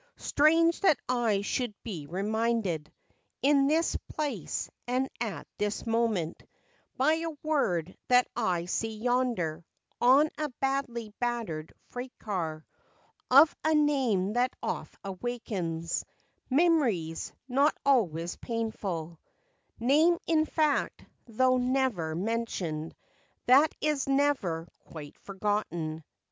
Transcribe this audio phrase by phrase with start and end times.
[0.17, 2.91] Strange that I should be reminded,
[3.43, 6.41] In this place, and at this moment,
[6.97, 9.63] By a word that I see yonder
[10.01, 12.65] On a badly battered freight car,
[13.29, 16.03] Of a name that oft awakens
[16.49, 19.09] Memories, not always painful—
[19.77, 19.97] FACTS AND FANCIES.
[19.97, 22.95] 89 Name, in fact, tho' never mentioned,
[23.45, 26.03] That is never quite forgotten.